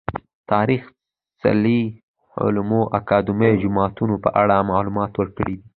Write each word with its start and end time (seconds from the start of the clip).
تاريخي 0.51 0.91
څلي، 1.41 1.81
علومو 2.41 2.81
اکادميو، 2.99 3.59
جوماتونه 3.61 4.15
په 4.23 4.29
اړه 4.41 4.67
معلومات 4.71 5.11
ورکړي 5.15 5.53
دي. 5.59 5.65